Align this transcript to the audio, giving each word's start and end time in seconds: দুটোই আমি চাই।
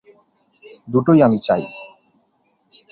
দুটোই 0.87 1.19
আমি 1.21 1.37
চাই। 1.37 1.63